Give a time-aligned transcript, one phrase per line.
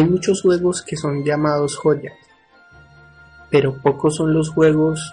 [0.00, 2.14] Hay muchos juegos que son llamados joyas,
[3.50, 5.12] pero pocos son los juegos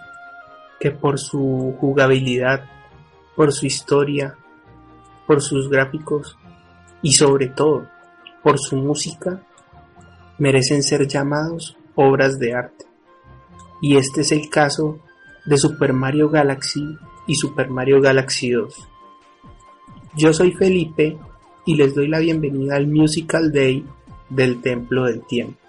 [0.80, 2.64] que por su jugabilidad,
[3.36, 4.38] por su historia,
[5.28, 6.38] por sus gráficos
[7.02, 7.86] y sobre todo
[8.42, 9.44] por su música
[10.38, 12.86] merecen ser llamados obras de arte.
[13.82, 15.00] Y este es el caso
[15.46, 16.98] de Super Mario Galaxy
[17.28, 18.74] y Super Mario Galaxy 2.
[20.16, 21.18] Yo soy Felipe
[21.66, 23.86] y les doy la bienvenida al Musical Day
[24.30, 25.67] del Templo del Tiempo.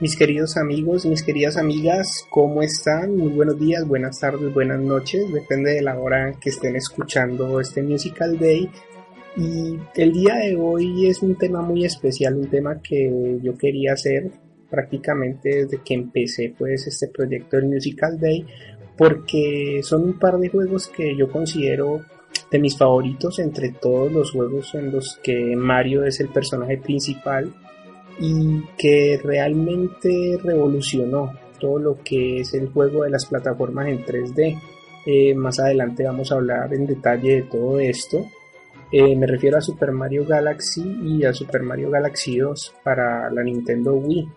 [0.00, 3.16] Mis queridos amigos, mis queridas amigas, ¿cómo están?
[3.16, 7.80] Muy buenos días, buenas tardes, buenas noches, depende de la hora que estén escuchando este
[7.80, 8.68] Musical Day.
[9.36, 13.92] Y el día de hoy es un tema muy especial, un tema que yo quería
[13.92, 14.32] hacer
[14.68, 18.44] prácticamente desde que empecé pues este proyecto del Musical Day,
[18.98, 22.04] porque son un par de juegos que yo considero
[22.50, 27.54] de mis favoritos entre todos los juegos en los que Mario es el personaje principal
[28.18, 34.60] y que realmente revolucionó todo lo que es el juego de las plataformas en 3D.
[35.06, 38.24] Eh, más adelante vamos a hablar en detalle de todo esto.
[38.92, 43.42] Eh, me refiero a Super Mario Galaxy y a Super Mario Galaxy 2 para la
[43.42, 44.28] Nintendo Wii.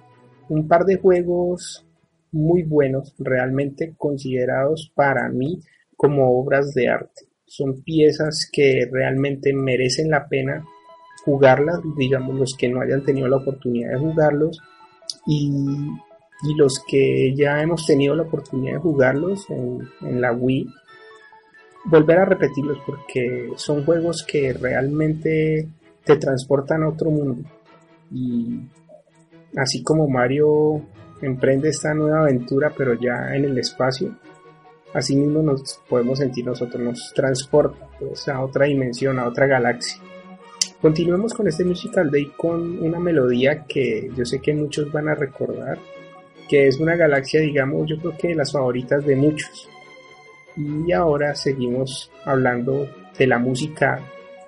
[0.50, 1.86] Un par de juegos
[2.31, 5.62] muy buenos, realmente considerados para mí
[5.96, 7.24] como obras de arte.
[7.46, 10.65] Son piezas que realmente merecen la pena
[11.27, 14.62] jugarlas, digamos los que no hayan tenido la oportunidad de jugarlos
[15.25, 15.51] y,
[16.55, 20.67] los que ya hemos tenido la oportunidad de jugarlos en, la Wii,
[21.86, 25.67] volver a repetirlos porque son juegos que realmente
[26.05, 27.50] te transportan a otro mundo.
[28.12, 28.62] Y
[29.57, 30.81] así como Mario
[31.22, 34.15] emprende esta nueva aventura pero ya en el espacio
[34.93, 40.00] así mismo nos podemos sentir nosotros nos transporta pues, a otra dimensión a otra galaxia
[40.81, 45.15] Continuemos con este Musical Day con una melodía que yo sé que muchos van a
[45.15, 45.79] recordar,
[46.48, 49.67] que es una galaxia, digamos, yo creo que de las favoritas de muchos.
[50.55, 54.00] Y ahora seguimos hablando de la música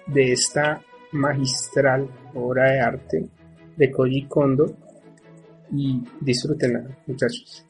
[0.05, 0.81] de esta
[1.11, 3.29] magistral obra de arte
[3.75, 4.75] de Koji Kondo
[5.71, 7.65] y disfrútenla, muchachos.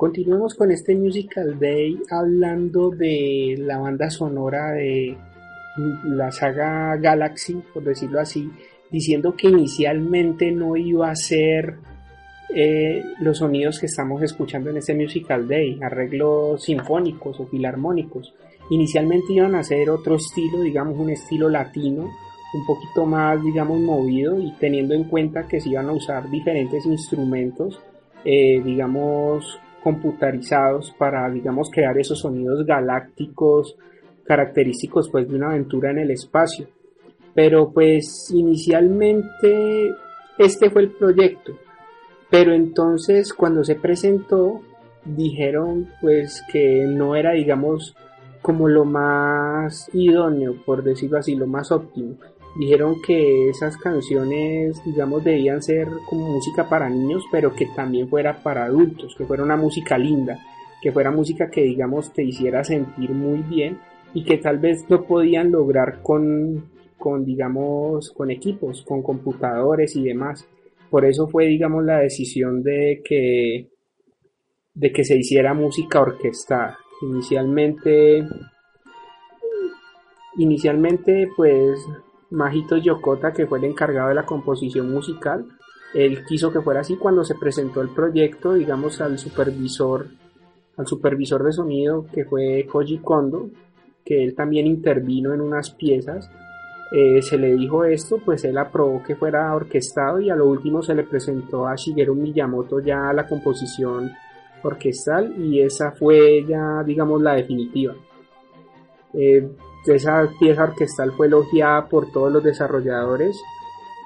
[0.00, 5.14] Continuemos con este Musical Day hablando de la banda sonora de
[6.04, 8.50] la saga Galaxy, por decirlo así,
[8.90, 11.74] diciendo que inicialmente no iba a ser
[12.48, 18.32] eh, los sonidos que estamos escuchando en este Musical Day, arreglos sinfónicos o filarmónicos.
[18.70, 22.04] Inicialmente iban a ser otro estilo, digamos un estilo latino,
[22.54, 26.86] un poquito más, digamos, movido y teniendo en cuenta que se iban a usar diferentes
[26.86, 27.82] instrumentos,
[28.24, 33.76] eh, digamos, computarizados para, digamos, crear esos sonidos galácticos
[34.24, 36.68] característicos pues de una aventura en el espacio.
[37.34, 39.90] Pero pues inicialmente
[40.38, 41.52] este fue el proyecto.
[42.30, 44.60] Pero entonces cuando se presentó
[45.04, 47.96] dijeron pues que no era digamos
[48.42, 52.14] como lo más idóneo, por decirlo así, lo más óptimo.
[52.56, 58.42] Dijeron que esas canciones, digamos, debían ser como música para niños, pero que también fuera
[58.42, 60.38] para adultos, que fuera una música linda,
[60.82, 63.78] que fuera música que, digamos, te hiciera sentir muy bien
[64.14, 70.02] y que tal vez no podían lograr con, con digamos, con equipos, con computadores y
[70.02, 70.46] demás.
[70.90, 73.68] Por eso fue, digamos, la decisión de que,
[74.74, 76.78] de que se hiciera música orquestada.
[77.02, 78.24] Inicialmente,
[80.36, 81.78] inicialmente, pues,
[82.30, 85.46] Majito Yokota, que fue el encargado de la composición musical,
[85.94, 90.06] él quiso que fuera así cuando se presentó el proyecto, digamos, al supervisor,
[90.76, 93.50] al supervisor de sonido que fue Koji Kondo,
[94.04, 96.30] que él también intervino en unas piezas,
[96.92, 100.82] eh, se le dijo esto, pues él aprobó que fuera orquestado y a lo último
[100.82, 104.10] se le presentó a Shigeru Miyamoto ya la composición
[104.62, 107.94] orquestal y esa fue ya digamos la definitiva.
[109.14, 109.48] Eh,
[109.86, 113.40] esa pieza orquestal fue elogiada por todos los desarrolladores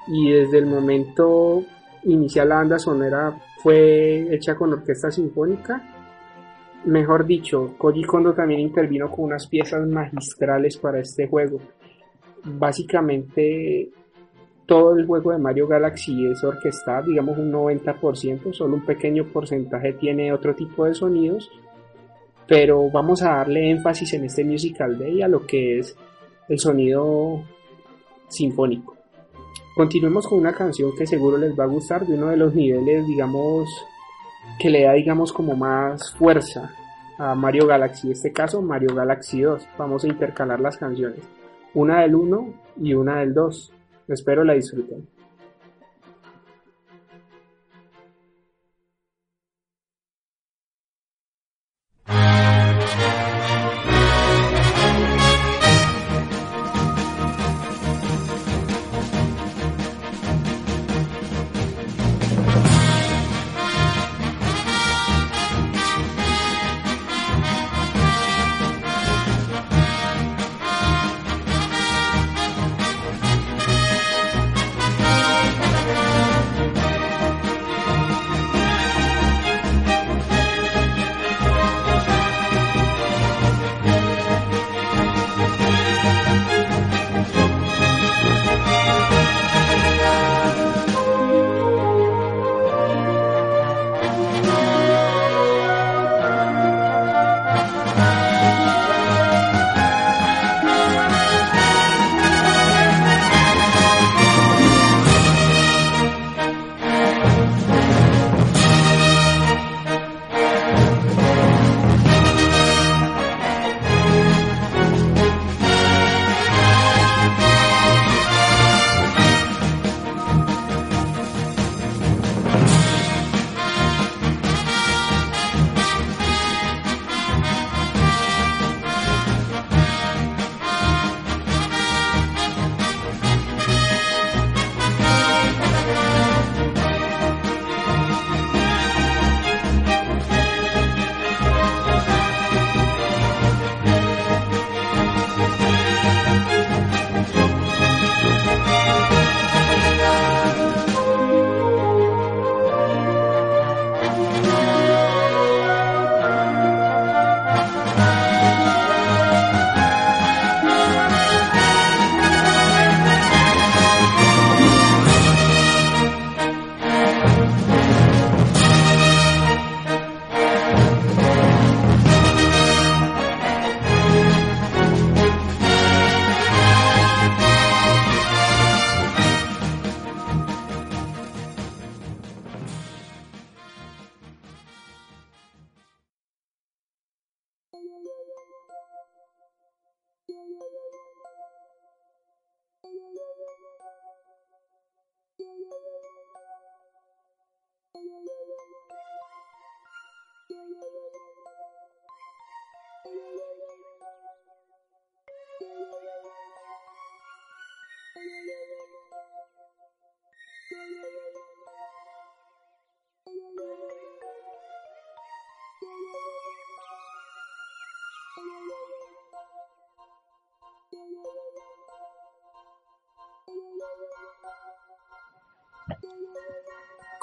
[0.07, 1.63] y desde el momento
[2.03, 5.83] inicial la banda sonora fue hecha con orquesta sinfónica
[6.85, 11.59] Mejor dicho, Koji Kondo también intervino con unas piezas magistrales para este juego.
[12.43, 13.89] Básicamente
[14.67, 19.93] todo el juego de Mario Galaxy es orquestado, digamos un 90%, solo un pequeño porcentaje
[19.93, 21.49] tiene otro tipo de sonidos,
[22.47, 25.95] pero vamos a darle énfasis en este Musical Day a lo que es
[26.47, 27.43] el sonido
[28.27, 28.95] sinfónico.
[29.75, 33.05] Continuemos con una canción que seguro les va a gustar de uno de los niveles,
[33.07, 33.67] digamos,
[34.59, 36.73] que le da, digamos, como más fuerza
[37.17, 38.07] a Mario Galaxy.
[38.07, 39.67] En este caso, Mario Galaxy 2.
[39.77, 41.19] Vamos a intercalar las canciones.
[41.73, 43.73] Una del 1 y una del 2.
[44.07, 45.07] Espero la disfruten.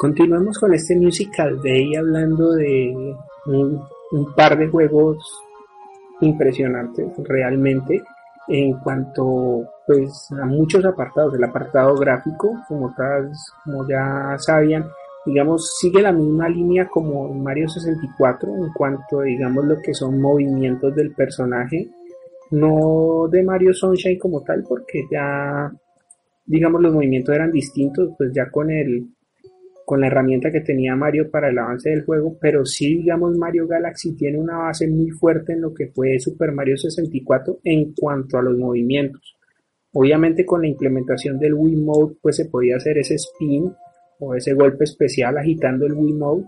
[0.02, 3.14] Continuamos con este Musical Day hablando de
[3.46, 5.16] un, par de juegos
[6.20, 8.02] impresionantes realmente
[8.48, 11.34] en cuanto pues a muchos apartados.
[11.36, 13.30] El apartado gráfico como tal
[13.62, 14.88] como ya sabían
[15.24, 20.96] digamos sigue la misma línea como Mario 64 en cuanto digamos lo que son movimientos
[20.96, 21.90] del personaje.
[22.50, 25.70] No de Mario Sunshine como tal porque ya
[26.44, 29.06] digamos los movimientos eran distintos pues ya con el
[29.92, 33.68] con la herramienta que tenía Mario para el avance del juego, pero sí, digamos, Mario
[33.68, 38.38] Galaxy tiene una base muy fuerte en lo que fue Super Mario 64 en cuanto
[38.38, 39.36] a los movimientos.
[39.92, 43.70] Obviamente con la implementación del Wii Mode, pues se podía hacer ese spin
[44.18, 46.46] o ese golpe especial agitando el Wii Mode,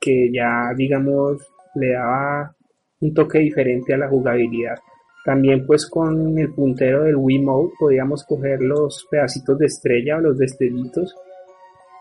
[0.00, 2.56] que ya, digamos, le daba
[3.02, 4.78] un toque diferente a la jugabilidad.
[5.24, 10.22] También pues con el puntero del Wii Mode podíamos coger los pedacitos de estrella o
[10.22, 11.14] los destellitos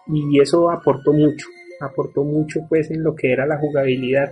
[0.07, 1.47] y eso aportó mucho,
[1.79, 4.31] aportó mucho pues en lo que era la jugabilidad.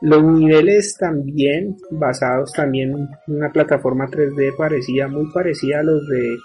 [0.00, 2.90] Los niveles también basados también
[3.26, 6.36] en una plataforma 3D parecida, muy parecida a los de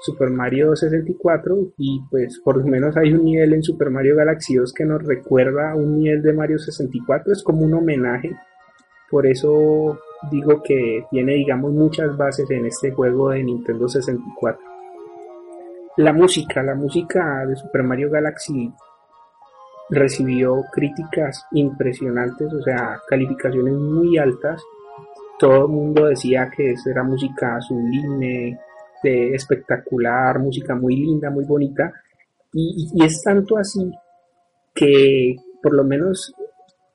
[0.00, 4.54] Super Mario 64 y pues por lo menos hay un nivel en Super Mario Galaxy
[4.54, 8.34] 2 que nos recuerda a un nivel de Mario 64, es como un homenaje,
[9.10, 9.98] por eso
[10.30, 14.65] digo que tiene digamos muchas bases en este juego de Nintendo 64.
[15.96, 18.70] La música, la música de Super Mario Galaxy
[19.88, 24.62] recibió críticas impresionantes, o sea, calificaciones muy altas.
[25.38, 28.58] Todo el mundo decía que era música sublime,
[29.02, 31.92] de espectacular, música muy linda, muy bonita.
[32.52, 33.90] Y, y, es tanto así
[34.74, 36.34] que, por lo menos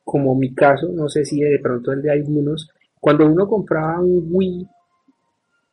[0.03, 4.27] como mi caso, no sé si de pronto el de algunos, cuando uno compraba un
[4.31, 4.67] Wii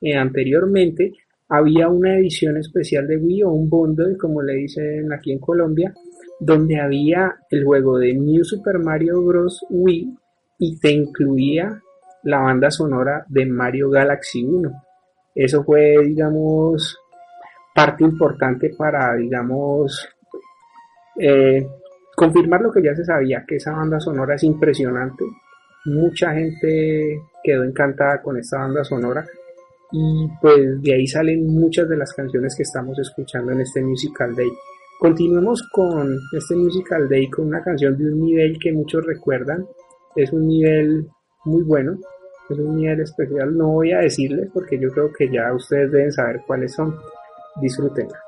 [0.02, 1.12] eh, anteriormente,
[1.48, 5.94] había una edición especial de Wii o un bundle, como le dicen aquí en Colombia,
[6.40, 9.64] donde había el juego de New Super Mario Bros.
[9.70, 10.14] Wii
[10.58, 11.80] y te incluía
[12.24, 14.70] la banda sonora de Mario Galaxy 1.
[15.34, 16.98] Eso fue, digamos,
[17.74, 20.06] parte importante para, digamos,
[21.18, 21.66] eh,
[22.14, 25.24] confirmar lo que ya se sabía, que esa banda sonora es impresionante.
[25.86, 29.24] Mucha gente quedó encantada con esta banda sonora
[29.92, 34.34] y pues de ahí salen muchas de las canciones que estamos escuchando en este Musical
[34.34, 34.50] Day.
[34.98, 39.66] Continuemos con este Musical Day con una canción de un nivel que muchos recuerdan.
[40.16, 41.06] Es un nivel
[41.44, 41.98] muy bueno,
[42.50, 43.56] es un nivel especial.
[43.56, 46.94] No voy a decirles porque yo creo que ya ustedes deben saber cuáles son.
[47.60, 48.27] Disfrútenla.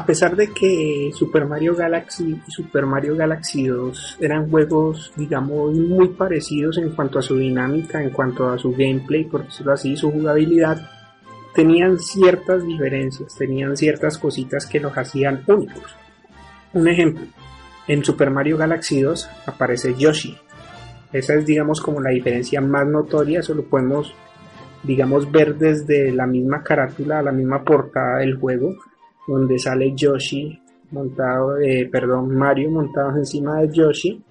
[0.00, 5.74] A pesar de que Super Mario Galaxy y Super Mario Galaxy 2 eran juegos, digamos,
[5.74, 9.98] muy parecidos en cuanto a su dinámica, en cuanto a su gameplay, por decirlo así,
[9.98, 10.88] su jugabilidad,
[11.54, 15.94] tenían ciertas diferencias, tenían ciertas cositas que los hacían únicos.
[16.72, 17.26] Un ejemplo,
[17.86, 20.34] en Super Mario Galaxy 2 aparece Yoshi.
[21.12, 24.14] Esa es, digamos, como la diferencia más notoria, eso lo podemos,
[24.82, 28.76] digamos, ver desde la misma carátula, la misma portada del juego
[29.30, 34.22] donde sale Yoshi montado, eh, perdón, Mario montado encima de Yoshi.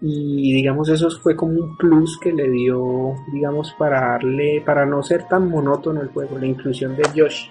[0.00, 5.02] Y digamos eso fue como un plus que le dio digamos para darle para no
[5.02, 7.50] ser tan monótono el juego la inclusión de Yoshi.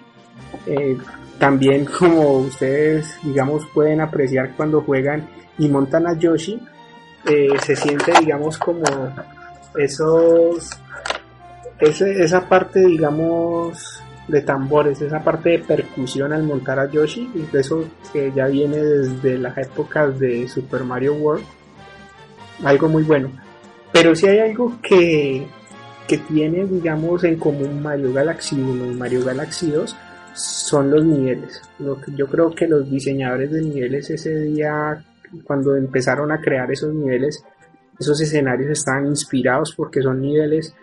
[0.65, 0.97] Eh,
[1.37, 5.27] también como ustedes digamos pueden apreciar cuando juegan
[5.59, 6.57] y montan a Yoshi
[7.25, 8.85] eh, se siente digamos como
[9.77, 10.69] esos
[11.81, 18.31] esa parte digamos de tambores, esa parte de percusión al montar a Yoshi, eso que
[18.35, 21.45] ya viene desde las épocas de Super Mario World,
[22.63, 23.31] algo muy bueno.
[23.91, 25.47] Pero si hay algo que,
[26.07, 29.95] que tiene, digamos, en común Mario Galaxy 1 y Mario Galaxy 2,
[30.33, 31.61] son los niveles.
[31.79, 35.03] Yo creo que los diseñadores de niveles ese día,
[35.43, 37.43] cuando empezaron a crear esos niveles,
[37.99, 40.75] esos escenarios estaban inspirados porque son niveles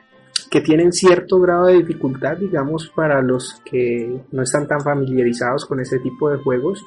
[0.54, 5.80] que tienen cierto grado de dificultad, digamos, para los que no están tan familiarizados con
[5.80, 6.86] este tipo de juegos.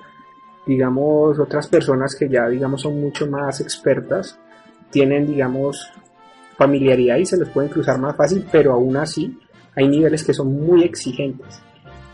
[0.66, 4.40] Digamos, otras personas que ya, digamos, son mucho más expertas,
[4.90, 5.86] tienen, digamos,
[6.58, 9.38] familiaridad y se les pueden cruzar más fácil, pero aún así
[9.76, 11.62] hay niveles que son muy exigentes.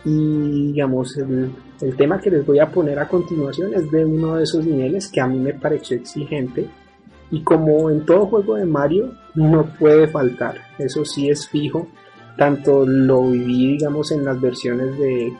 [0.05, 4.37] Y, digamos, el, el tema que les voy a poner a continuación es de uno
[4.37, 6.67] de esos niveles que a mí me pareció exigente
[7.34, 10.56] y como en todo juego de Mario, no puede faltar.
[10.78, 11.88] Eso sí es fijo.
[12.38, 15.34] Tanto lo viví, digamos, en las versiones de,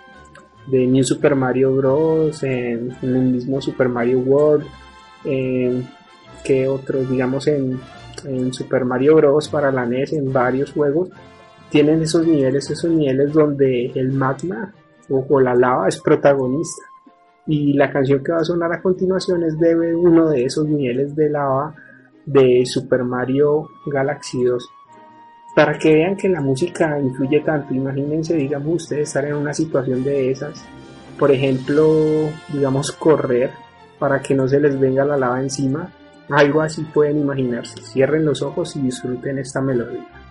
[0.68, 4.66] New Super Mario Bros., en, el mismo Super Mario World,
[5.24, 7.80] que otros, digamos, en,
[8.26, 9.48] en Super Mario Bros.
[9.50, 11.10] para la NES, en varios juegos,
[11.70, 14.74] tienen esos niveles, esos niveles donde el magma
[15.10, 16.86] o, la lava es protagonista.
[17.46, 21.16] Y la canción que va a sonar a continuación es de uno de esos niveles
[21.16, 21.76] de lava
[22.26, 24.70] de Super Mario Galaxy 2.
[25.56, 30.04] Para que vean que la música influye tanto, imagínense, digamos, ustedes estar en una situación
[30.04, 30.66] de esas.
[31.20, 33.52] Por ejemplo, digamos, correr
[34.00, 35.90] para que no se les venga la lava encima.
[36.30, 37.82] Algo así pueden imaginarse.
[37.84, 40.23] Cierren los ojos y disfruten esta melodía.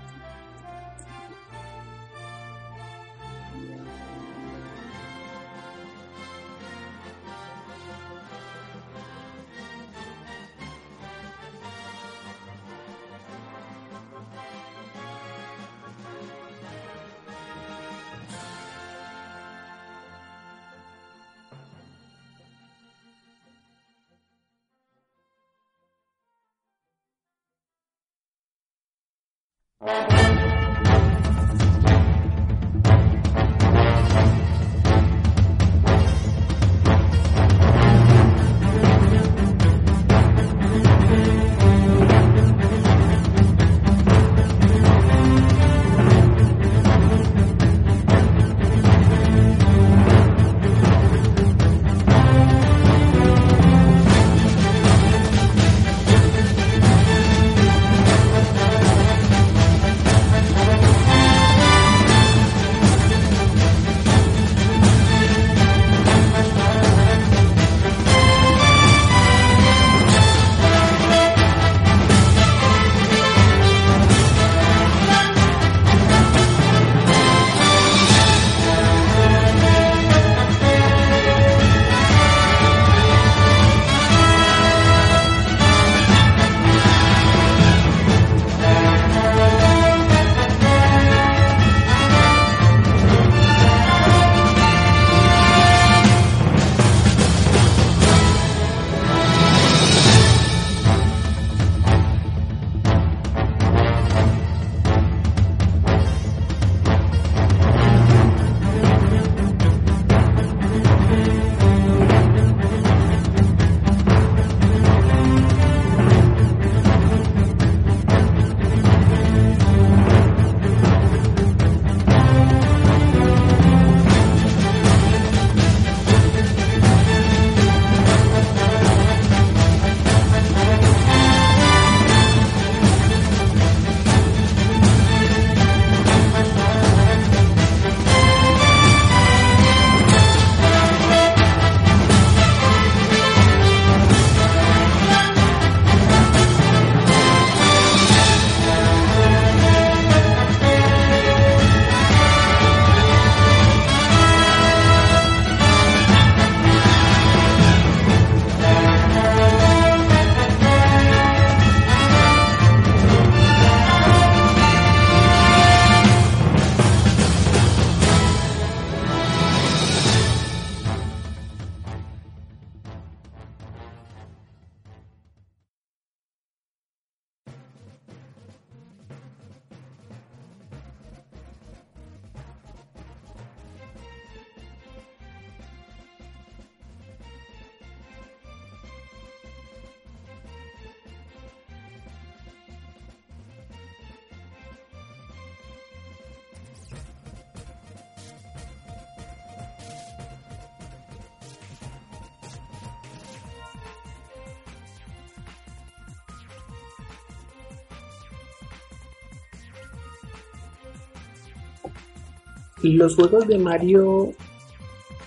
[212.91, 214.33] Los juegos de Mario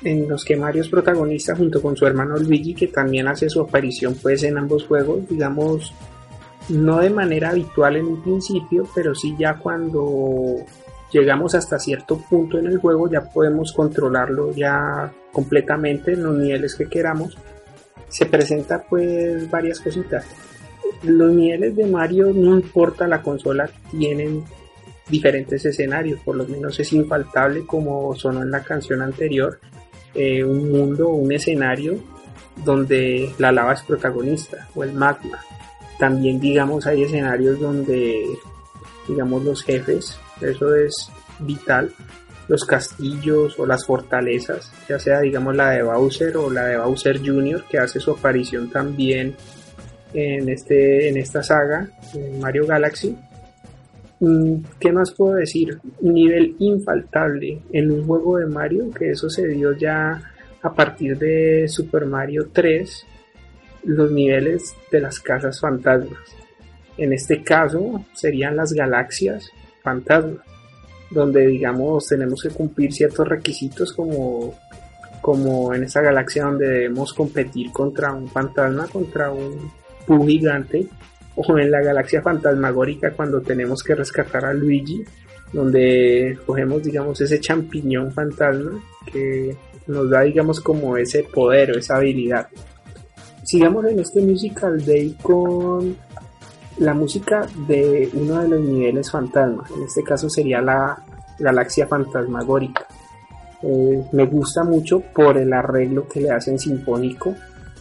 [0.03, 3.62] en los que Mario es protagonista junto con su hermano Luigi que también hace su
[3.62, 5.93] aparición pues en ambos juegos digamos
[6.70, 10.66] no de manera habitual en un principio pero sí ya cuando
[11.12, 16.76] llegamos hasta cierto punto en el juego ya podemos controlarlo ya completamente en los niveles
[16.76, 17.38] que queramos.
[18.08, 20.26] Se presenta pues varias cositas.
[21.03, 24.43] Los niveles de Mario no importa la consola tienen
[25.10, 29.60] diferentes escenarios, por lo menos es infaltable como sonó en la canción anterior,
[30.14, 31.99] eh, un mundo, un escenario
[32.64, 35.39] donde la lava es protagonista o el magma.
[35.99, 38.26] También digamos hay escenarios donde
[39.08, 41.91] digamos los jefes, eso es vital,
[42.47, 47.20] los castillos o las fortalezas, ya sea digamos la de Bowser o la de Bowser
[47.20, 47.66] Jr.
[47.70, 49.36] que hace su aparición también
[50.14, 53.18] en, este, en esta saga, en Mario Galaxy.
[54.20, 55.80] Mm, ¿Qué más puedo decir?
[56.01, 60.22] Nivel infaltable en un juego de Mario, que eso se dio ya
[60.61, 63.05] a partir de Super Mario 3,
[63.84, 66.20] los niveles de las casas fantasmas.
[66.97, 69.49] En este caso serían las galaxias
[69.84, 70.39] fantasmas,
[71.11, 74.57] donde digamos tenemos que cumplir ciertos requisitos como,
[75.22, 80.88] como en esa galaxia donde debemos competir contra un fantasma, contra un gigante
[81.36, 85.04] o en la galaxia fantasmagórica cuando tenemos que rescatar a Luigi,
[85.52, 88.82] donde cogemos, digamos, ese champiñón fantasma
[89.12, 89.56] que
[89.88, 92.48] nos da, digamos, como ese poder o esa habilidad.
[93.44, 95.96] Sigamos en este Musical Day con
[96.78, 100.98] la música de uno de los niveles fantasma, en este caso sería la
[101.40, 102.88] galaxia fantasmagórica.
[103.62, 107.34] Eh, me gusta mucho por el arreglo que le hacen sinfónico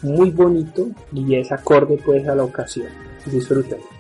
[0.02, 2.88] muy bonito y es acorde pues a la ocasión.
[3.26, 3.93] Disfruten.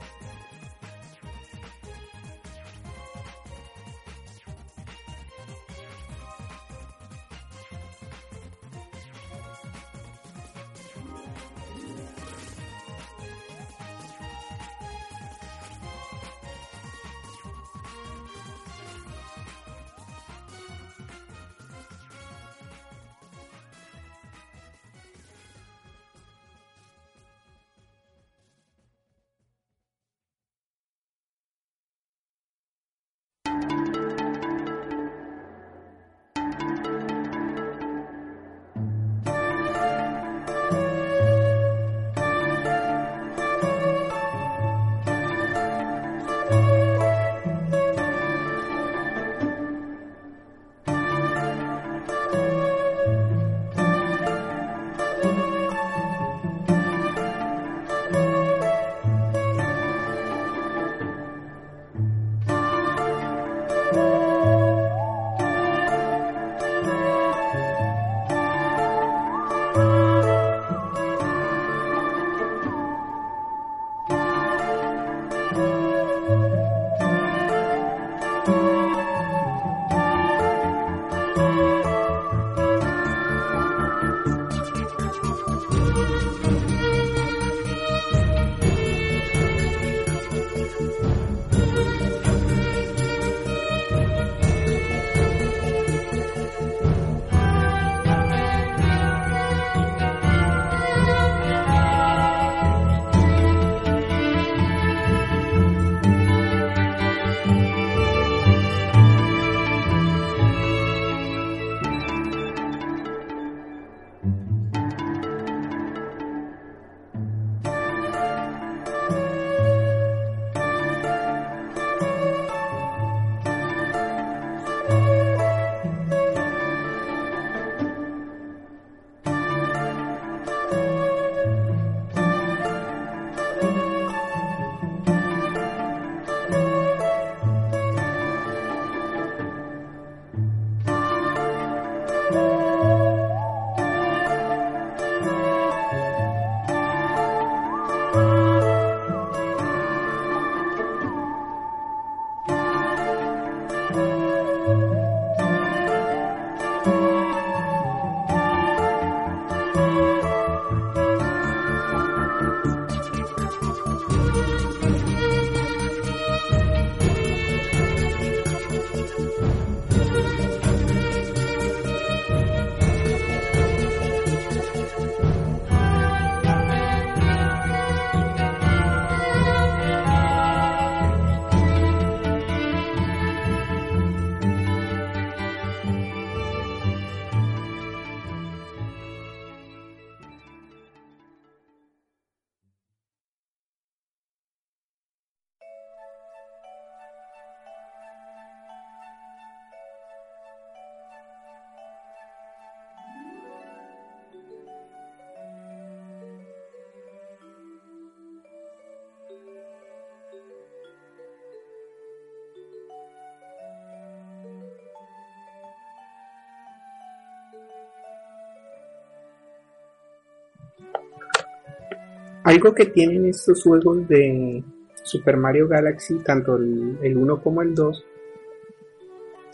[222.44, 224.62] Algo que tienen estos juegos de
[225.02, 228.04] Super Mario Galaxy, tanto el, el 1 como el 2,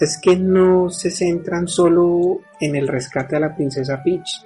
[0.01, 4.45] es que no se centran solo en el rescate a la princesa Peach.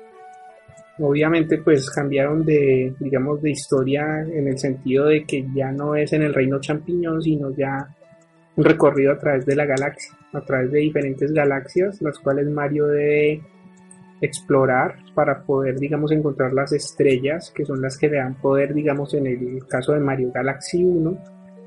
[0.99, 6.13] Obviamente pues cambiaron de, digamos, de historia en el sentido de que ya no es
[6.13, 7.89] en el reino champiñón, sino ya
[8.57, 12.87] un recorrido a través de la galaxia, a través de diferentes galaxias, las cuales Mario
[12.87, 13.43] debe
[14.25, 19.13] explorar para poder, digamos, encontrar las estrellas, que son las que le dan poder, digamos,
[19.15, 21.19] en el caso de Mario Galaxy 1,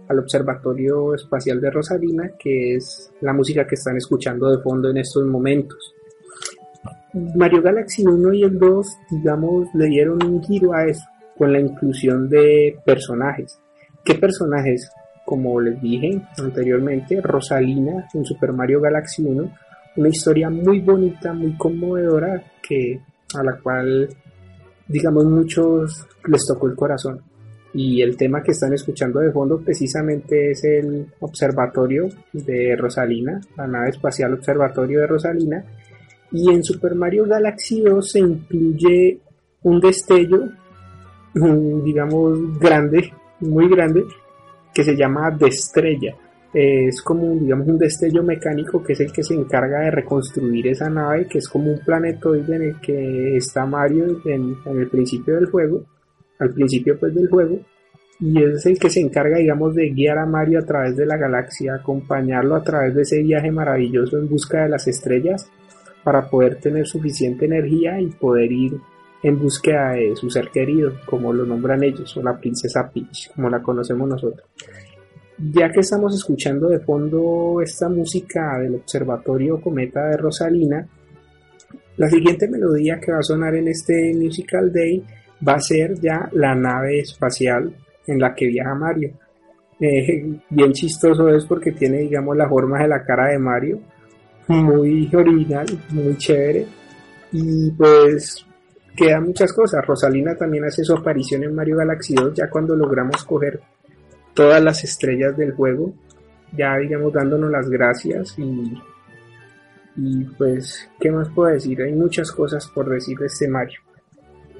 [0.07, 4.97] al Observatorio Espacial de Rosalina, que es la música que están escuchando de fondo en
[4.97, 5.93] estos momentos.
[7.13, 11.05] Mario Galaxy 1 y el 2, digamos, le dieron un giro a eso,
[11.37, 13.59] con la inclusión de personajes.
[14.03, 14.89] ¿Qué personajes?
[15.25, 19.51] Como les dije anteriormente, Rosalina en Super Mario Galaxy 1,
[19.97, 23.01] una historia muy bonita, muy conmovedora, que,
[23.35, 24.07] a la cual,
[24.87, 27.21] digamos, muchos les tocó el corazón.
[27.73, 33.67] Y el tema que están escuchando de fondo precisamente es el observatorio de Rosalina, la
[33.67, 35.65] nave espacial observatorio de Rosalina.
[36.31, 39.19] Y en Super Mario Galaxy 2 se incluye
[39.63, 40.49] un destello,
[41.33, 44.05] digamos, grande, muy grande,
[44.73, 46.15] que se llama Destrella.
[46.59, 50.89] Es como, digamos, un destello mecánico que es el que se encarga de reconstruir esa
[50.89, 55.47] nave, que es como un planetoide en el que está Mario en el principio del
[55.47, 55.85] juego
[56.39, 57.59] al principio pues del juego
[58.19, 61.17] y es el que se encarga digamos de guiar a Mario a través de la
[61.17, 65.49] galaxia, acompañarlo a través de ese viaje maravilloso en busca de las estrellas
[66.03, 68.79] para poder tener suficiente energía y poder ir
[69.23, 73.49] en búsqueda de su ser querido, como lo nombran ellos, o la princesa Peach, como
[73.49, 74.47] la conocemos nosotros.
[75.39, 80.87] Ya que estamos escuchando de fondo esta música del Observatorio Cometa de Rosalina,
[81.97, 85.03] la siguiente melodía que va a sonar en este Musical Day
[85.47, 87.71] va a ser ya la nave espacial
[88.07, 89.11] en la que viaja Mario.
[89.79, 93.79] Eh, bien chistoso es porque tiene, digamos, la forma de la cara de Mario,
[94.47, 96.65] muy original, muy chévere.
[97.31, 98.43] Y pues
[98.95, 99.85] quedan muchas cosas.
[99.85, 103.61] Rosalina también hace su aparición en Mario Galaxy 2 ya cuando logramos coger
[104.37, 105.93] todas las estrellas del juego,
[106.55, 108.73] ya digamos dándonos las gracias y,
[109.95, 111.81] y pues, ¿qué más puedo decir?
[111.81, 113.81] Hay muchas cosas por decir de este Mario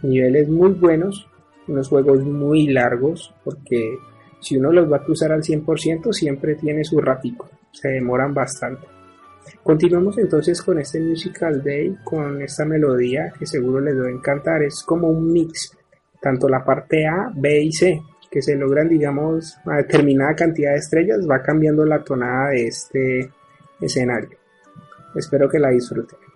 [0.03, 1.27] niveles muy buenos,
[1.67, 3.97] unos juegos muy largos, porque
[4.39, 8.87] si uno los va a cruzar al 100% siempre tiene su ratico, se demoran bastante.
[9.63, 14.83] Continuamos entonces con este Musical Day, con esta melodía que seguro les a encantar, es
[14.83, 15.75] como un mix,
[16.21, 20.77] tanto la parte A, B y C, que se logran digamos a determinada cantidad de
[20.77, 23.31] estrellas, va cambiando la tonada de este
[23.79, 24.37] escenario.
[25.15, 26.26] Espero que la disfruten.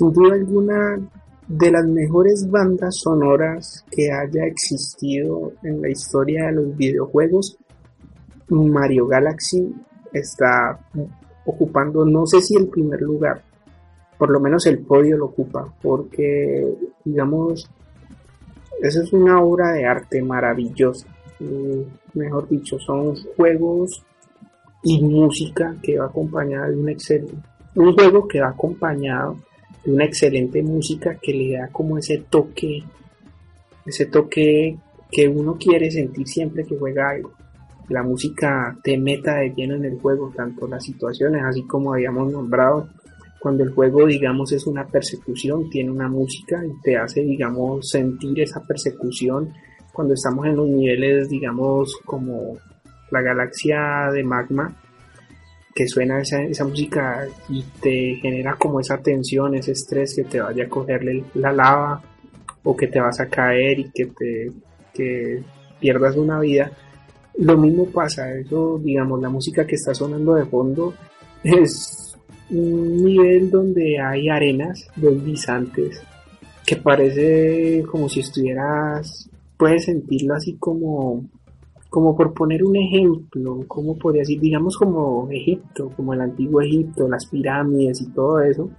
[0.00, 0.98] Sin duda alguna
[1.46, 7.58] de las mejores bandas sonoras que haya existido en la historia de los videojuegos,
[8.48, 9.74] Mario Galaxy
[10.10, 10.80] está
[11.44, 13.42] ocupando, no sé si el primer lugar,
[14.16, 16.66] por lo menos el podio lo ocupa, porque
[17.04, 17.70] digamos,
[18.80, 21.06] esa es una obra de arte maravillosa.
[22.14, 24.02] mejor dicho, son juegos
[24.82, 27.36] y música que va acompañada de un excelente,
[27.74, 29.36] un juego que va acompañado
[29.90, 32.82] una excelente música que le da como ese toque,
[33.86, 34.76] ese toque
[35.10, 37.32] que uno quiere sentir siempre que juega algo.
[37.88, 42.32] La música te meta de lleno en el juego, tanto las situaciones, así como habíamos
[42.32, 42.88] nombrado,
[43.40, 48.38] cuando el juego, digamos, es una persecución, tiene una música y te hace, digamos, sentir
[48.40, 49.52] esa persecución.
[49.92, 52.58] Cuando estamos en los niveles, digamos, como
[53.10, 54.76] la galaxia de magma,
[55.74, 60.40] que suena esa, esa música y te genera como esa tensión, ese estrés que te
[60.40, 62.02] vaya a cogerle la lava
[62.62, 64.52] o que te vas a caer y que te
[64.92, 65.42] que
[65.78, 66.70] pierdas una vida.
[67.38, 70.94] Lo mismo pasa, eso digamos, la música que está sonando de fondo
[71.44, 72.16] es
[72.50, 76.02] un nivel donde hay arenas deslizantes
[76.66, 81.24] que parece como si estuvieras, puedes sentirlo así como
[81.90, 87.08] como por poner un ejemplo, como podría decir, digamos como Egipto, como el antiguo Egipto,
[87.08, 88.70] las pirámides y todo eso,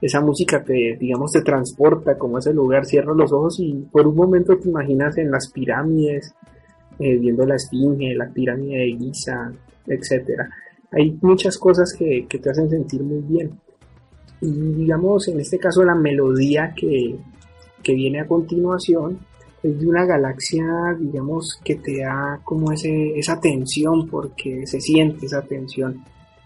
[0.00, 4.16] esa música te, digamos, te transporta como ese lugar, cierras los ojos y por un
[4.16, 6.34] momento te imaginas en las pirámides,
[6.98, 9.52] eh, viendo la esfinge, la pirámide de Giza,
[9.86, 10.50] etcétera.
[10.90, 13.52] Hay muchas cosas que, que te hacen sentir muy bien.
[14.40, 17.16] Y digamos, en este caso la melodía que,
[17.82, 19.20] que viene a continuación,
[19.66, 20.64] es de una galaxia,
[20.98, 26.04] digamos, que te da como ese, esa tensión, porque se siente esa tensión,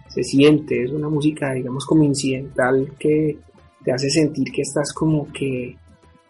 [0.08, 3.38] se siente, es una música, digamos, como incidental que
[3.84, 5.76] te hace sentir que estás como que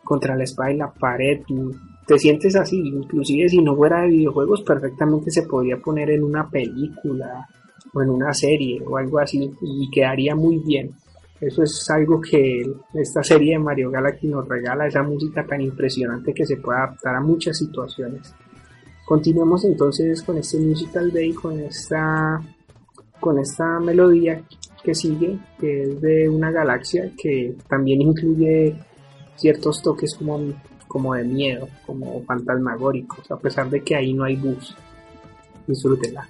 [0.05, 1.41] contra la espada y la pared,
[2.07, 6.49] te sientes así, inclusive si no fuera de videojuegos, perfectamente se podría poner en una
[6.49, 7.47] película
[7.93, 10.91] o en una serie o algo así y quedaría muy bien.
[11.41, 12.63] Eso es algo que
[12.95, 17.17] esta serie de Mario Galaxy nos regala, esa música tan impresionante que se puede adaptar
[17.17, 18.35] a muchas situaciones.
[19.07, 22.41] Continuemos entonces con este Musical Day, con esta,
[23.19, 24.43] con esta melodía
[24.85, 28.77] que sigue, que es de una galaxia que también incluye
[29.37, 30.41] ciertos toques como,
[30.87, 34.77] como de miedo, como fantasmagóricos, a pesar de que ahí no hay bus.
[35.67, 36.29] Disfrútenla.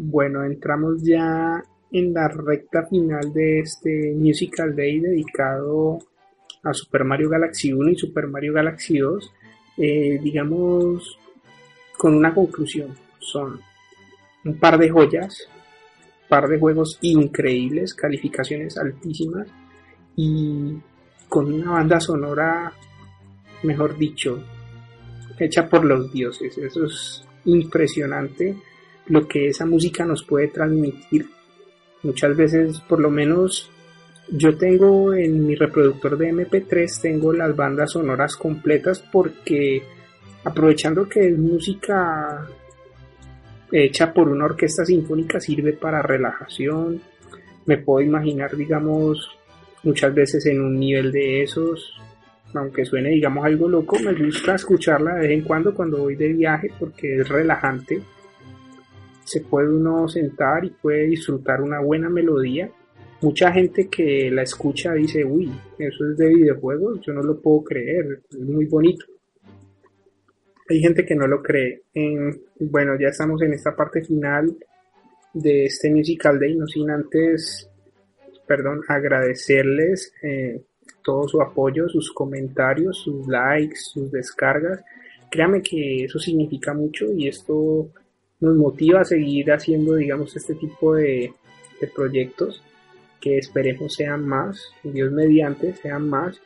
[0.00, 5.98] Bueno, entramos ya en la recta final de este Musical Day dedicado
[6.62, 9.32] a Super Mario Galaxy 1 y Super Mario Galaxy 2,
[9.78, 11.18] eh, digamos,
[11.96, 12.94] con una conclusión.
[13.18, 13.60] Son
[14.44, 15.48] un par de joyas,
[16.22, 19.48] un par de juegos increíbles, calificaciones altísimas
[20.14, 20.78] y
[21.28, 22.72] con una banda sonora,
[23.64, 24.44] mejor dicho,
[25.40, 26.56] hecha por los dioses.
[26.56, 28.54] Eso es impresionante
[29.08, 31.26] lo que esa música nos puede transmitir.
[32.02, 33.70] Muchas veces, por lo menos,
[34.30, 39.82] yo tengo en mi reproductor de MP3, tengo las bandas sonoras completas porque
[40.44, 42.46] aprovechando que es música
[43.72, 47.00] hecha por una orquesta sinfónica, sirve para relajación.
[47.66, 49.30] Me puedo imaginar, digamos,
[49.82, 51.94] muchas veces en un nivel de esos,
[52.54, 56.28] aunque suene, digamos, algo loco, me gusta escucharla de vez en cuando cuando voy de
[56.28, 58.00] viaje porque es relajante
[59.28, 62.70] se puede uno sentar y puede disfrutar una buena melodía.
[63.20, 67.62] Mucha gente que la escucha dice, uy, eso es de videojuegos, yo no lo puedo
[67.64, 69.04] creer, es muy bonito.
[70.70, 71.82] Hay gente que no lo cree.
[72.60, 74.56] bueno, ya estamos en esta parte final
[75.34, 77.68] de este Musical Day, no sin antes,
[78.46, 80.62] perdón, agradecerles eh,
[81.02, 84.82] todo su apoyo, sus comentarios, sus likes, sus descargas.
[85.30, 87.90] Créame que eso significa mucho y esto
[88.40, 91.32] nos motiva a seguir haciendo, digamos, este tipo de,
[91.94, 92.62] proyectos
[93.20, 96.40] que esperemos sean más, Dios mediante, sean más,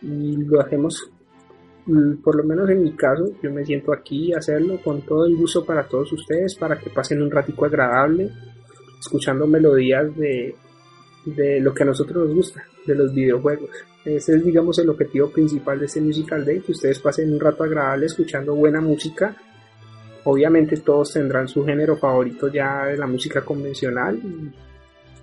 [0.00, 1.10] y lo hacemos,
[1.86, 5.26] mm, por lo menos en mi caso, yo me siento aquí a hacerlo con todo
[5.26, 8.30] el gusto para todos ustedes, para que pasen un ratico agradable,
[8.98, 10.54] escuchando melodías de,
[11.24, 13.70] de lo que a nosotros nos gusta, de los videojuegos.
[14.04, 17.62] Ese es, digamos, el objetivo principal de este Musical Day, que ustedes pasen un rato
[17.64, 19.36] agradable escuchando buena música
[20.24, 24.20] Obviamente todos tendrán su género favorito ya de la música convencional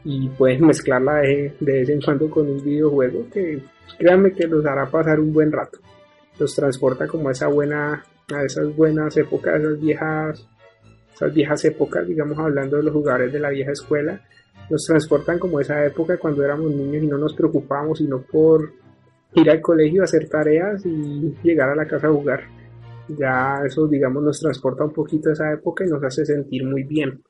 [0.04, 3.62] y, pueden mezclarla de, vez en cuando con un videojuego que
[3.98, 5.80] créanme que los hará pasar un buen rato.
[6.40, 10.48] Los transporta como a esa buena, a esas buenas épocas, esas viejas,
[11.14, 14.22] esas viejas épocas, digamos hablando de los jugadores de la vieja escuela,
[14.70, 18.72] nos transportan como esa época cuando éramos niños y no nos preocupábamos sino por
[19.34, 22.44] ir al colegio, hacer tareas y llegar a la casa a jugar
[23.08, 26.84] ya eso digamos nos transporta un poquito a esa época y nos hace sentir muy
[26.84, 27.22] bien.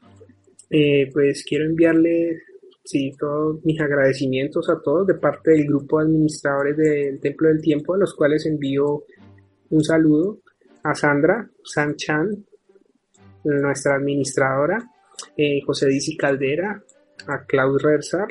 [0.69, 2.41] Eh, pues quiero enviarle
[2.83, 7.61] sí, todos mis agradecimientos a todos de parte del grupo de administradores del Templo del
[7.61, 9.03] Tiempo, a los cuales envío
[9.69, 10.39] un saludo
[10.83, 12.45] a Sandra Sanchan,
[13.43, 14.77] nuestra administradora,
[15.35, 16.81] eh, José Dizzy Caldera,
[17.27, 18.27] a Klaus Rersar,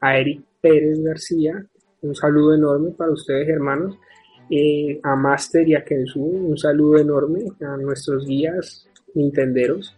[0.00, 1.64] a Eric Pérez García,
[2.02, 3.96] un saludo enorme para ustedes hermanos,
[4.54, 9.96] eh, a Master y a Kensu, un saludo enorme a nuestros guías nintenderos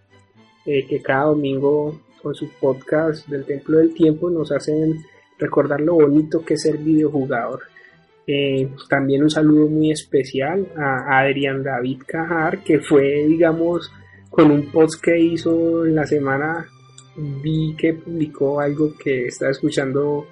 [0.65, 5.05] eh, que cada domingo con su podcast del Templo del Tiempo nos hacen
[5.41, 7.63] recordar lo bonito que es ser videojugador.
[8.29, 13.91] Eh, también un saludo muy especial a Adrián David Cajar, que fue, digamos,
[14.31, 16.65] con un post que hizo en la semana,
[17.43, 20.29] vi que publicó algo que estaba escuchando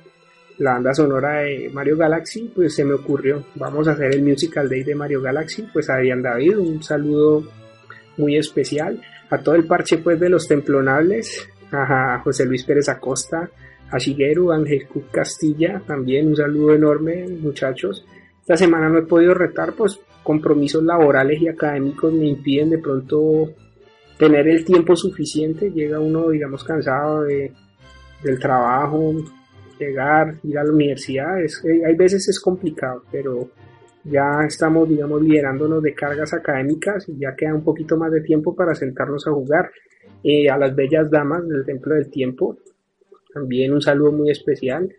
[0.58, 4.68] la banda sonora de Mario Galaxy, pues se me ocurrió, vamos a hacer el Musical
[4.68, 7.44] Day de Mario Galaxy, pues a Adrián David, un saludo
[8.16, 9.00] muy especial,
[9.30, 13.50] a todo el parche pues de los templonables, a José Luis Pérez Acosta,
[13.90, 18.04] a Shigeru, Ángel Cook Castilla, también un saludo enorme muchachos.
[18.40, 23.52] Esta semana no he podido retar, pues compromisos laborales y académicos me impiden de pronto
[24.18, 27.52] tener el tiempo suficiente, llega uno digamos cansado de,
[28.22, 29.14] del trabajo,
[29.86, 33.50] llegar, ir a la universidad, es, hay veces es complicado, pero
[34.04, 38.54] ya estamos, digamos, liberándonos de cargas académicas y ya queda un poquito más de tiempo
[38.54, 39.70] para sentarnos a jugar.
[40.24, 42.56] Eh, a las bellas damas del Templo del Tiempo,
[43.32, 44.92] también un saludo muy especial.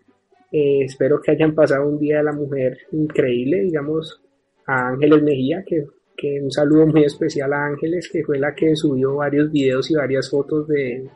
[0.50, 4.22] Eh, espero que hayan pasado un día de la mujer increíble, digamos,
[4.66, 5.84] a Ángeles Mejía, que,
[6.16, 9.94] que un saludo muy especial a Ángeles, que fue la que subió varios videos y
[9.94, 11.08] varias fotos de,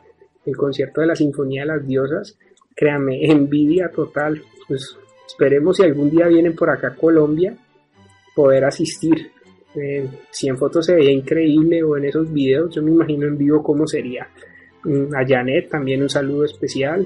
[0.45, 2.37] del concierto de la Sinfonía de las Diosas
[2.79, 4.41] créame, envidia total.
[4.67, 7.53] Pues esperemos si algún día vienen por acá a Colombia,
[8.33, 9.31] poder asistir.
[9.75, 13.37] Eh, si en fotos se veía increíble o en esos videos, yo me imagino en
[13.37, 14.27] vivo cómo sería.
[14.85, 17.05] Mm, a Janet también un saludo especial.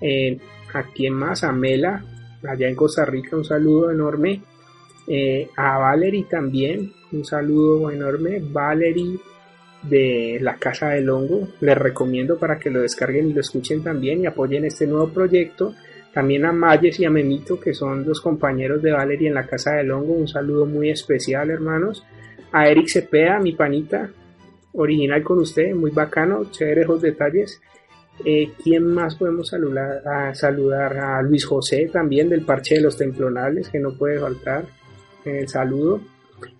[0.00, 0.38] Eh,
[0.74, 2.04] a quien más, a Mela,
[2.46, 4.42] allá en Costa Rica, un saludo enorme.
[5.06, 8.40] Eh, a Valerie también, un saludo enorme.
[8.40, 9.18] Valerie
[9.88, 11.48] de la Casa del Hongo.
[11.60, 15.74] Les recomiendo para que lo descarguen y lo escuchen también y apoyen este nuevo proyecto.
[16.12, 19.72] También a Mayes y a Memito, que son los compañeros de Valerie en la Casa
[19.72, 20.12] del Hongo.
[20.12, 22.04] Un saludo muy especial, hermanos.
[22.52, 24.10] A Eric Cepeda, mi panita,
[24.74, 27.60] original con usted, muy bacano, chévere detalles.
[28.24, 30.06] Eh, ¿Quién más podemos saludar?
[30.06, 34.66] A, saludar a Luis José también del Parche de los Templonables, que no puede faltar.
[35.24, 36.00] El saludo.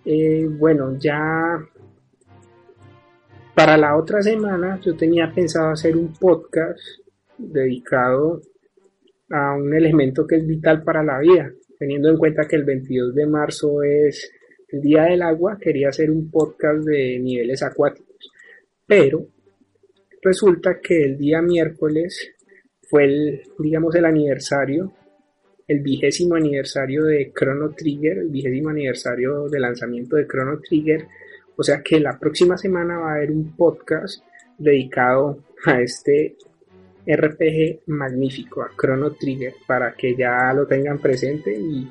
[0.03, 1.59] Eh, bueno, ya
[3.55, 6.79] para la otra semana yo tenía pensado hacer un podcast
[7.37, 8.41] dedicado
[9.29, 11.51] a un elemento que es vital para la vida.
[11.79, 14.31] Teniendo en cuenta que el 22 de marzo es
[14.69, 18.15] el Día del Agua, quería hacer un podcast de niveles acuáticos.
[18.85, 19.27] Pero
[20.21, 22.33] resulta que el día miércoles
[22.89, 24.93] fue el, digamos, el aniversario,
[25.67, 31.07] el vigésimo aniversario de Chrono Trigger, el vigésimo aniversario de lanzamiento de Chrono Trigger.
[31.57, 34.23] O sea que la próxima semana va a haber un podcast
[34.57, 36.35] dedicado a este
[37.07, 41.89] RPG magnífico, a Chrono Trigger, para que ya lo tengan presente y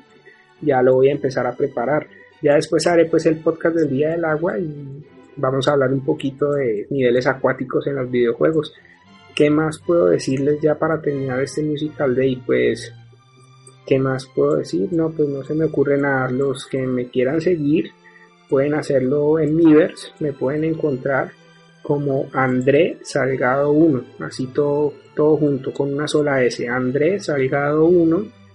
[0.61, 2.07] ya lo voy a empezar a preparar.
[2.41, 5.03] Ya después haré pues el podcast del Día del Agua y
[5.37, 8.73] vamos a hablar un poquito de niveles acuáticos en los videojuegos.
[9.33, 12.41] ¿Qué más puedo decirles ya para terminar este Musical Day?
[12.45, 12.93] Pues,
[13.85, 14.89] ¿qué más puedo decir?
[14.91, 16.29] No, pues no se me ocurre nada.
[16.29, 17.91] Los que me quieran seguir
[18.49, 21.31] pueden hacerlo en Miiverse, me pueden encontrar
[21.81, 28.45] como André Salgado 1, así todo, todo junto con una sola S, André Salgado 1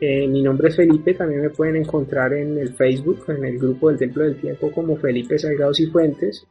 [0.00, 3.88] eh, mi nombre es Felipe, también me pueden encontrar en el Facebook, en el grupo
[3.90, 6.46] del Templo del Tiempo como Felipe Salgados y Fuentes.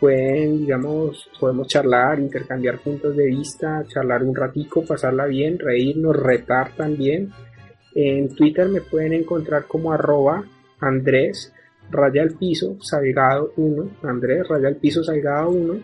[0.00, 6.74] Pueden, digamos, podemos charlar, intercambiar puntos de vista, charlar un ratico, pasarla bien, reírnos, retar
[6.74, 7.30] también.
[7.94, 10.42] En Twitter me pueden encontrar como arroba
[10.80, 11.52] Andrés
[11.90, 15.80] raya al piso salgado 1, Andrés raya al piso salgado 1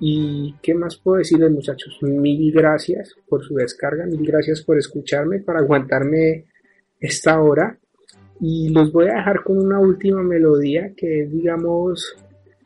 [0.00, 5.40] y qué más puedo decirles muchachos, mil gracias por su descarga, mil gracias por escucharme,
[5.40, 6.44] para aguantarme
[7.00, 7.78] esta hora.
[8.40, 12.16] Y los voy a dejar con una última melodía que es, digamos,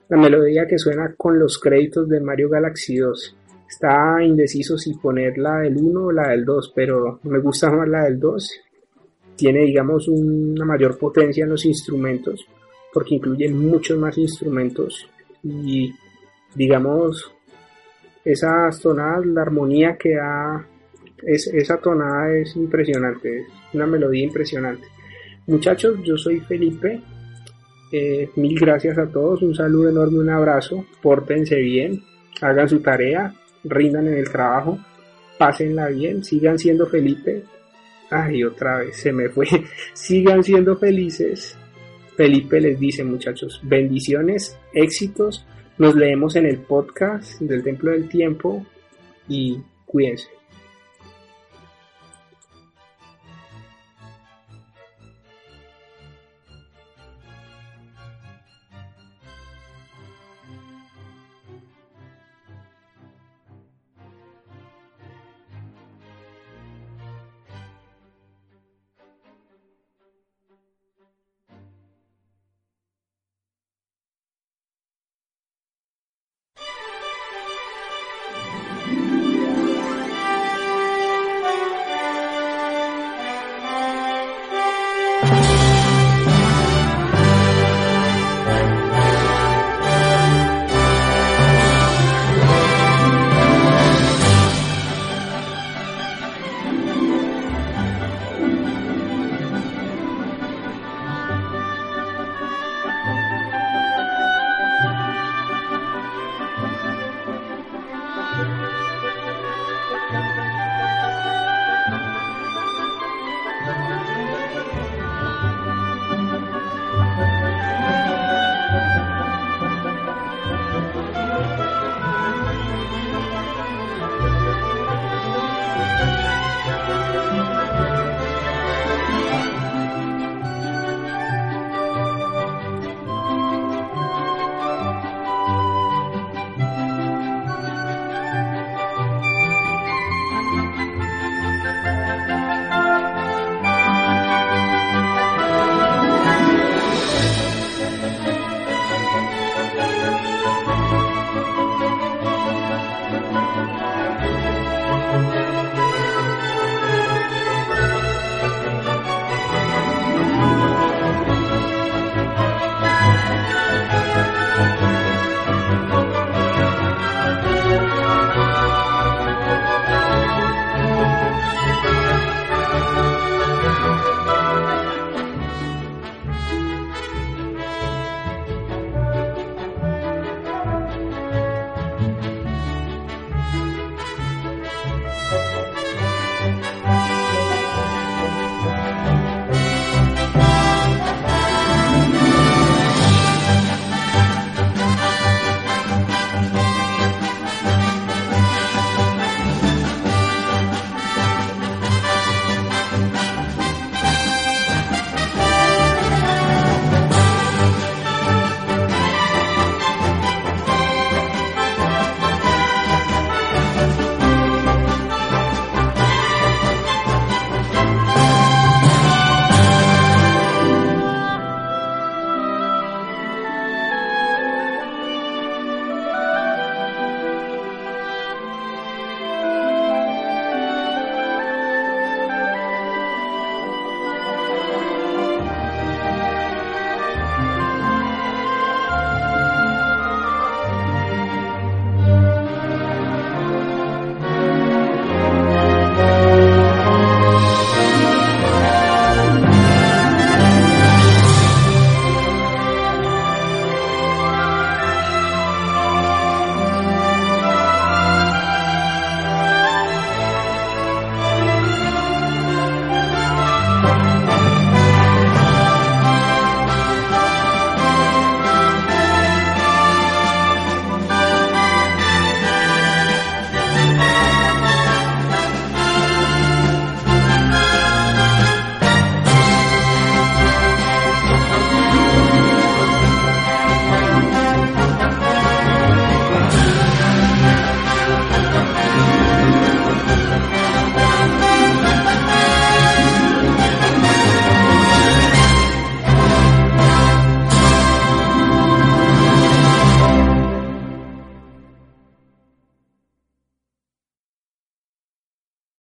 [0.09, 3.37] la melodía que suena con los créditos de Mario Galaxy 2.
[3.69, 7.87] Está indeciso si poner la del 1 o la del 2, pero me gusta más
[7.87, 8.51] la del 2.
[9.39, 12.45] Tiene, digamos, una mayor potencia en los instrumentos,
[12.93, 15.09] porque incluye muchos más instrumentos
[15.43, 15.95] y
[16.55, 17.33] digamos,
[18.25, 20.67] esas tonadas, la armonía que da,
[21.23, 24.87] es, esa tonada es impresionante, es una melodía impresionante.
[25.47, 27.01] Muchachos, yo soy Felipe,
[27.93, 32.03] eh, mil gracias a todos, un saludo enorme, un abrazo, pórtense bien,
[32.41, 33.35] hagan su tarea,
[33.65, 34.79] rindan en el trabajo,
[35.39, 37.45] pásenla bien, sigan siendo Felipe.
[38.11, 39.47] Ay, otra vez se me fue.
[39.93, 41.57] sigan siendo felices.
[42.17, 45.47] Felipe les dice, muchachos, bendiciones, éxitos
[45.79, 48.67] nos leemos en el podcast del Templo del Tiempo
[49.29, 50.38] y cuídense.